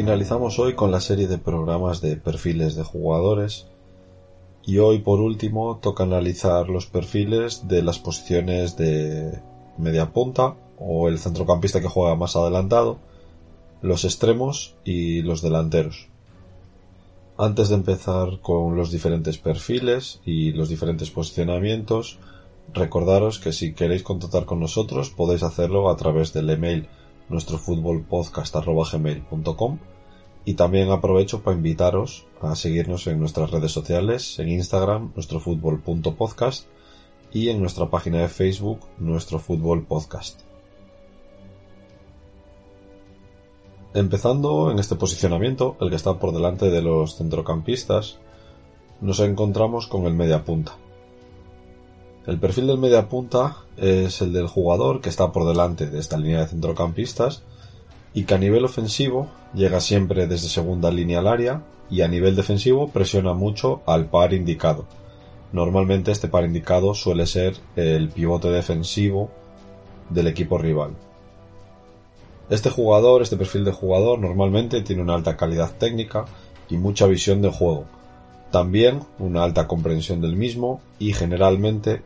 [0.00, 3.66] Finalizamos hoy con la serie de programas de perfiles de jugadores
[4.64, 9.42] y hoy por último toca analizar los perfiles de las posiciones de
[9.76, 12.96] media punta o el centrocampista que juega más adelantado,
[13.82, 16.08] los extremos y los delanteros.
[17.36, 22.18] Antes de empezar con los diferentes perfiles y los diferentes posicionamientos,
[22.72, 26.88] recordaros que si queréis contactar con nosotros podéis hacerlo a través del email
[27.30, 29.78] nuestrofutbolpodcast.gmail.com
[30.44, 36.66] y también aprovecho para invitaros a seguirnos en nuestras redes sociales, en Instagram, nuestrofutbol.podcast
[37.32, 40.40] y en nuestra página de Facebook, Nuestro Fútbol Podcast.
[43.92, 48.18] Empezando en este posicionamiento, el que está por delante de los centrocampistas,
[49.00, 50.76] nos encontramos con el media punta.
[52.26, 56.18] El perfil del media punta es el del jugador que está por delante de esta
[56.18, 57.42] línea de centrocampistas
[58.12, 62.36] y que a nivel ofensivo llega siempre desde segunda línea al área y a nivel
[62.36, 64.84] defensivo presiona mucho al par indicado.
[65.52, 69.30] Normalmente este par indicado suele ser el pivote defensivo
[70.10, 70.90] del equipo rival.
[72.50, 76.26] Este jugador, este perfil de jugador normalmente tiene una alta calidad técnica
[76.68, 77.86] y mucha visión de juego.
[78.50, 82.02] También una alta comprensión del mismo y generalmente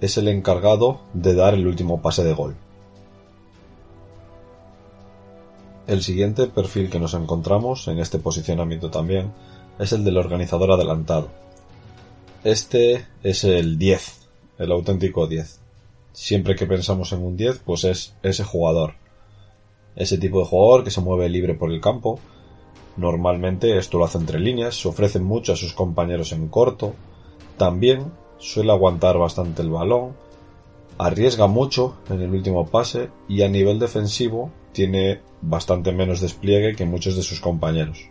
[0.00, 2.56] es el encargado de dar el último pase de gol.
[5.86, 9.32] El siguiente perfil que nos encontramos en este posicionamiento también
[9.78, 11.28] es el del organizador adelantado.
[12.42, 15.60] Este es el 10, el auténtico 10.
[16.12, 18.94] Siempre que pensamos en un 10, pues es ese jugador.
[19.94, 22.18] Ese tipo de jugador que se mueve libre por el campo.
[22.96, 26.94] Normalmente esto lo hace entre líneas, se ofrece mucho a sus compañeros en corto.
[27.58, 30.14] También suele aguantar bastante el balón,
[30.98, 36.86] arriesga mucho en el último pase y a nivel defensivo tiene bastante menos despliegue que
[36.86, 38.08] muchos de sus compañeros.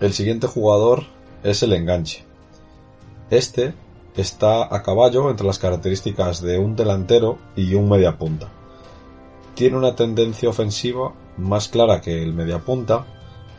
[0.00, 1.04] El siguiente jugador
[1.42, 2.24] es el enganche.
[3.30, 3.74] Este
[4.16, 8.48] está a caballo entre las características de un delantero y un mediapunta.
[9.58, 13.06] Tiene una tendencia ofensiva más clara que el mediapunta,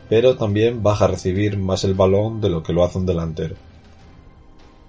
[0.08, 3.56] pero también baja a recibir más el balón de lo que lo hace un delantero.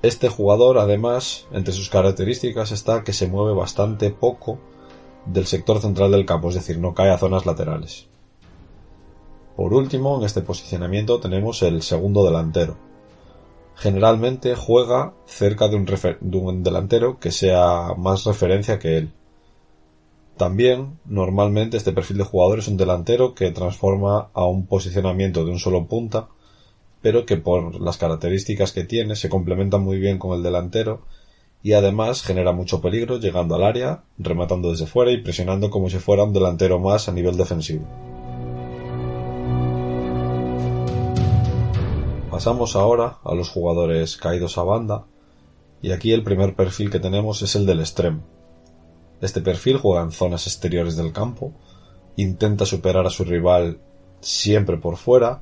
[0.03, 4.57] Este jugador, además, entre sus características está que se mueve bastante poco
[5.25, 8.07] del sector central del campo, es decir, no cae a zonas laterales.
[9.57, 12.77] Por último, en este posicionamiento tenemos el segundo delantero.
[13.75, 19.13] Generalmente juega cerca de un, de un delantero que sea más referencia que él.
[20.41, 25.51] También, normalmente, este perfil de jugador es un delantero que transforma a un posicionamiento de
[25.51, 26.29] un solo punta
[27.03, 31.01] pero que por las características que tiene se complementa muy bien con el delantero
[31.61, 35.99] y además genera mucho peligro llegando al área, rematando desde fuera y presionando como si
[35.99, 37.85] fuera un delantero más a nivel defensivo.
[42.31, 45.05] Pasamos ahora a los jugadores caídos a banda
[45.83, 48.40] y aquí el primer perfil que tenemos es el del extremo.
[49.21, 51.53] Este perfil juega en zonas exteriores del campo,
[52.15, 53.79] intenta superar a su rival
[54.19, 55.41] siempre por fuera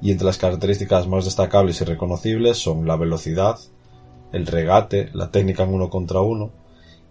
[0.00, 3.58] y entre las características más destacables y reconocibles son la velocidad,
[4.32, 6.52] el regate, la técnica en uno contra uno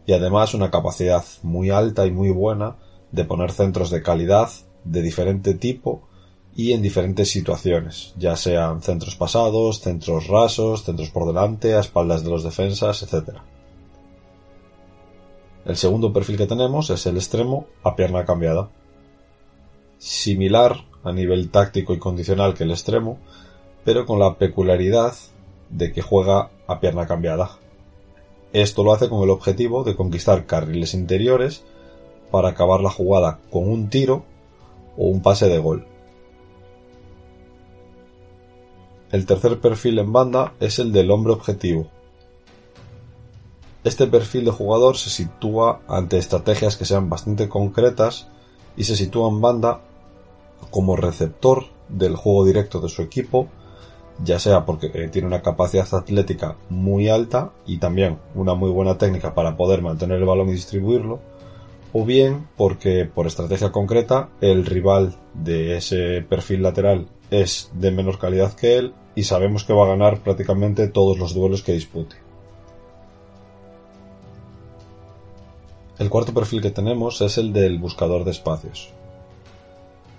[0.06, 2.75] y además una capacidad muy alta y muy buena
[3.12, 4.50] de poner centros de calidad
[4.83, 6.07] de diferente tipo
[6.56, 12.23] y en diferentes situaciones, ya sean centros pasados, centros rasos, centros por delante, a espaldas
[12.23, 13.39] de los defensas, etc.
[15.65, 18.69] El segundo perfil que tenemos es el extremo a pierna cambiada.
[19.97, 23.17] Similar a nivel táctico y condicional que el extremo,
[23.83, 25.13] pero con la peculiaridad
[25.71, 27.57] de que juega a pierna cambiada.
[28.53, 31.63] Esto lo hace con el objetivo de conquistar carriles interiores
[32.29, 34.23] para acabar la jugada con un tiro
[34.97, 35.85] o un pase de gol.
[39.12, 41.88] El tercer perfil en banda es el del hombre objetivo.
[43.85, 48.27] Este perfil de jugador se sitúa ante estrategias que sean bastante concretas
[48.75, 49.79] y se sitúa en banda
[50.71, 53.47] como receptor del juego directo de su equipo
[54.23, 58.97] ya sea porque eh, tiene una capacidad atlética muy alta y también una muy buena
[58.97, 61.19] técnica para poder mantener el balón y distribuirlo,
[61.93, 68.19] o bien porque por estrategia concreta el rival de ese perfil lateral es de menor
[68.19, 72.25] calidad que él y sabemos que va a ganar prácticamente todos los duelos que dispute.
[75.97, 78.89] El cuarto perfil que tenemos es el del buscador de espacios.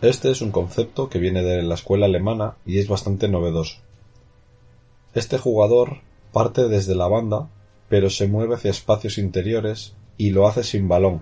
[0.01, 3.77] Este es un concepto que viene de la escuela alemana y es bastante novedoso.
[5.15, 5.99] Este jugador
[6.33, 7.51] parte desde la banda,
[7.91, 11.21] pero se mueve hacia espacios interiores y lo hace sin balón,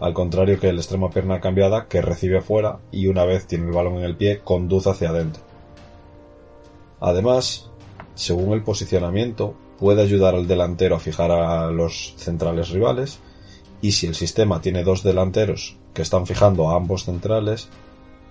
[0.00, 3.72] al contrario que el extremo pierna cambiada que recibe fuera y una vez tiene el
[3.72, 5.42] balón en el pie conduce hacia adentro.
[6.98, 7.70] Además,
[8.14, 13.20] según el posicionamiento, puede ayudar al delantero a fijar a los centrales rivales
[13.82, 17.68] y si el sistema tiene dos delanteros que están fijando a ambos centrales,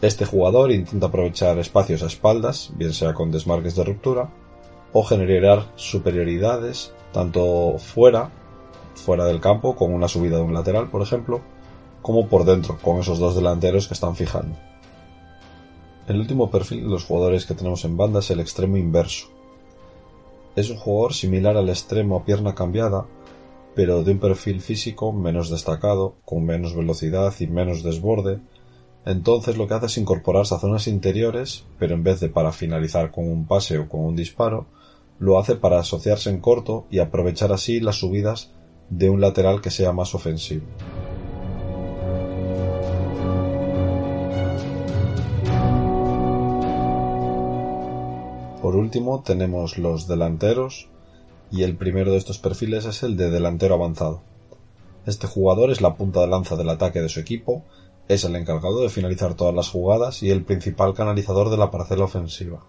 [0.01, 4.31] este jugador intenta aprovechar espacios a espaldas, bien sea con desmarques de ruptura,
[4.93, 8.31] o generar superioridades tanto fuera,
[8.95, 11.41] fuera del campo, con una subida de un lateral, por ejemplo,
[12.01, 14.55] como por dentro, con esos dos delanteros que están fijando.
[16.07, 19.27] El último perfil de los jugadores que tenemos en banda es el extremo inverso.
[20.55, 23.05] Es un jugador similar al extremo a pierna cambiada,
[23.75, 28.39] pero de un perfil físico menos destacado, con menos velocidad y menos desborde.
[29.05, 33.11] Entonces lo que hace es incorporarse a zonas interiores, pero en vez de para finalizar
[33.11, 34.67] con un pase o con un disparo,
[35.19, 38.51] lo hace para asociarse en corto y aprovechar así las subidas
[38.89, 40.65] de un lateral que sea más ofensivo.
[48.61, 50.87] Por último tenemos los delanteros,
[51.51, 54.21] y el primero de estos perfiles es el de delantero avanzado.
[55.05, 57.63] Este jugador es la punta de lanza del ataque de su equipo,
[58.07, 62.05] es el encargado de finalizar todas las jugadas y el principal canalizador de la parcela
[62.05, 62.63] ofensiva.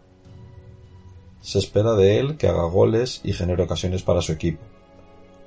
[1.40, 4.61] Se espera de él que haga goles y genere ocasiones para su equipo.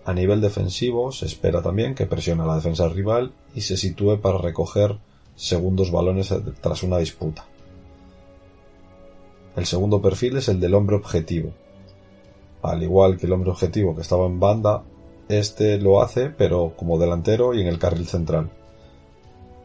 [0.06, 4.22] A nivel defensivo se espera también que presione a la defensa rival y se sitúe
[4.22, 4.98] para recoger
[5.36, 7.46] segundos balones tras una disputa.
[9.56, 11.54] El segundo perfil es el del hombre objetivo,
[12.66, 14.84] al igual que el hombre objetivo que estaba en banda,
[15.30, 18.52] este lo hace, pero como delantero y en el carril central.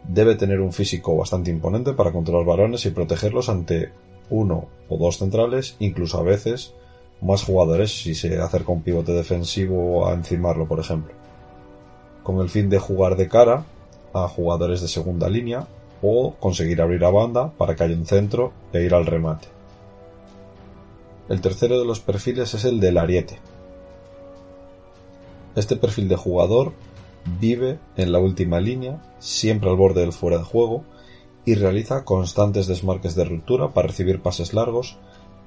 [0.08, 3.92] Debe tener un físico bastante imponente para controlar varones y protegerlos ante
[4.30, 6.74] uno o dos centrales, incluso a veces
[7.20, 11.14] más jugadores si se acerca un pivote defensivo a encimarlo, por ejemplo.
[12.22, 13.64] Con el fin de jugar de cara
[14.14, 15.66] a jugadores de segunda línea
[16.02, 19.59] o conseguir abrir a banda para que haya un centro e ir al remate.
[21.30, 23.38] El tercero de los perfiles es el del ariete.
[25.54, 26.72] Este perfil de jugador
[27.38, 30.82] vive en la última línea, siempre al borde del fuera de juego,
[31.44, 34.96] y realiza constantes desmarques de ruptura para recibir pases largos,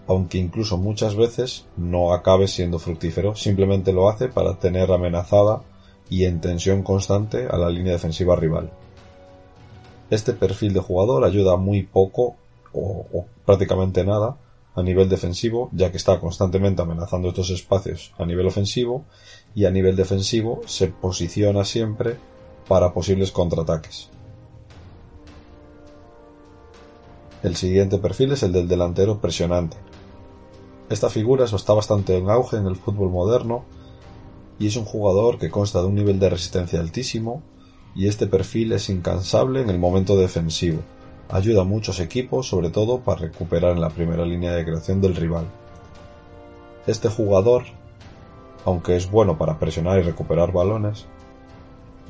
[0.08, 5.64] aunque incluso muchas veces no acabe siendo fructífero, simplemente lo hace para tener amenazada
[6.10, 8.72] y en tensión constante a la línea defensiva rival.
[10.10, 12.38] Este perfil de jugador ayuda muy poco
[12.72, 14.38] o, prácticamente nada
[14.76, 19.06] a nivel defensivo, ya que está constantemente amenazando estos espacios a nivel ofensivo
[19.54, 22.18] y a nivel defensivo se posiciona siempre
[22.68, 24.10] para posibles contraataques.
[27.44, 29.78] El siguiente perfil es el del delantero presionante.
[30.90, 33.66] Esta figura está bastante en auge en el fútbol moderno
[34.60, 37.44] y es un jugador que consta de un nivel de resistencia altísimo
[37.96, 40.80] y este perfil es incansable en el momento defensivo
[41.30, 45.16] ayuda a muchos equipos, sobre todo para recuperar en la primera línea de creación del
[45.16, 45.46] rival.
[46.86, 47.64] Este jugador,
[48.66, 51.06] aunque es bueno para presionar y recuperar balones,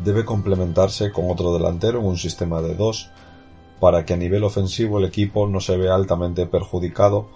[0.04, 3.10] debe complementarse con otro delantero en un sistema de dos
[3.80, 7.28] para que a nivel ofensivo el equipo no se vea altamente perjudicado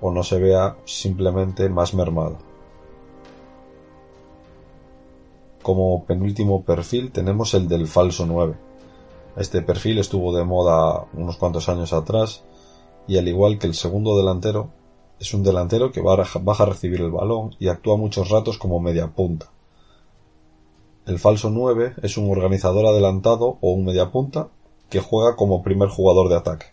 [0.00, 2.38] o no se vea simplemente más mermado.
[5.62, 8.66] Como penúltimo perfil tenemos el del falso 9
[9.36, 12.42] este perfil estuvo de moda unos cuantos años atrás
[13.06, 14.70] y al igual que el segundo delantero,
[15.20, 19.08] es un delantero que baja a recibir el balón y actúa muchos ratos como media
[19.08, 19.50] punta.
[21.06, 24.48] El falso 9 es un organizador adelantado o un media punta
[24.90, 26.66] que juega como primer jugador de ataque.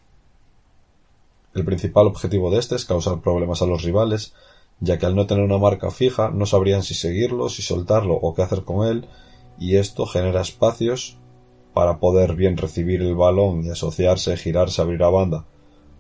[1.54, 4.34] El principal objetivo de este es causar problemas a los rivales,
[4.80, 8.34] ya que al no tener una marca fija no sabrían si seguirlo, si soltarlo o
[8.34, 9.08] qué hacer con él,
[9.60, 11.20] y esto genera espacios
[11.74, 15.46] para poder bien recibir el balón y asociarse, girarse, abrir a banda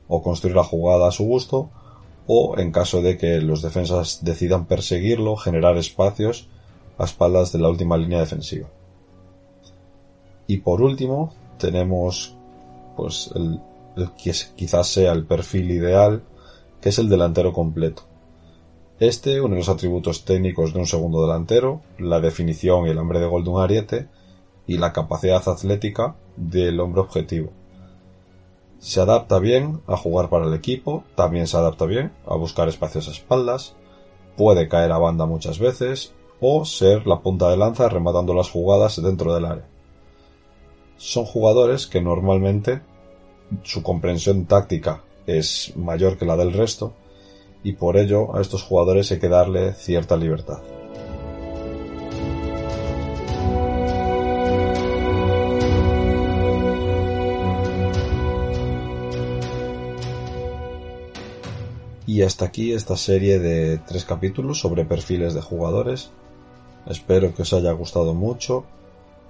[0.07, 1.69] o construir la jugada a su gusto,
[2.27, 6.47] o en caso de que los defensas decidan perseguirlo, generar espacios
[6.97, 8.67] a espaldas de la última línea defensiva.
[10.47, 12.35] Y por último, tenemos
[12.95, 13.59] pues el,
[14.21, 16.23] que quizás sea el perfil ideal,
[16.81, 18.03] que es el delantero completo.
[18.99, 23.27] Este une los atributos técnicos de un segundo delantero, la definición y el hambre de
[23.27, 24.07] gol de un ariete,
[24.67, 27.51] y la capacidad atlética del hombre objetivo.
[28.79, 33.07] Se adapta bien a jugar para el equipo, también se adapta bien a buscar espacios
[33.07, 33.75] a espaldas,
[34.35, 39.01] puede caer a banda muchas veces o ser la punta de lanza rematando las jugadas
[39.01, 39.67] dentro del área.
[40.97, 42.81] Son jugadores que normalmente
[43.63, 46.93] su comprensión táctica es mayor que la del resto
[47.63, 50.59] y por ello a estos jugadores hay que darle cierta libertad.
[62.05, 66.11] Y hasta aquí esta serie de tres capítulos sobre perfiles de jugadores.
[66.85, 68.65] Espero que os haya gustado mucho.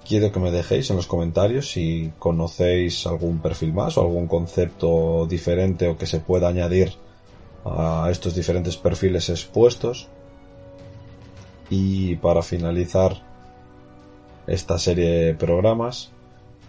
[0.06, 5.26] Quiero que me dejéis en los comentarios si conocéis algún perfil más o algún concepto
[5.26, 6.92] diferente o que se pueda añadir
[7.64, 10.08] a estos diferentes perfiles expuestos.
[11.70, 13.22] Y para finalizar
[14.46, 16.10] esta serie de programas,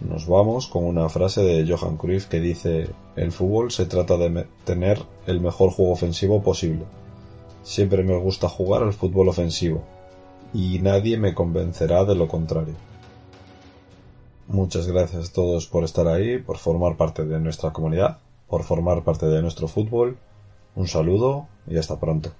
[0.01, 4.45] nos vamos con una frase de Johan Cruyff que dice, el fútbol se trata de
[4.63, 6.85] tener el mejor juego ofensivo posible.
[7.63, 9.83] Siempre me gusta jugar al fútbol ofensivo
[10.53, 12.75] y nadie me convencerá de lo contrario.
[14.47, 19.03] Muchas gracias a todos por estar ahí, por formar parte de nuestra comunidad, por formar
[19.03, 20.17] parte de nuestro fútbol.
[20.75, 22.31] Un saludo y hasta pronto.